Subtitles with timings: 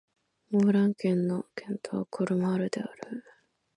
[0.51, 3.23] オー＝ラン県の県都はコルマールである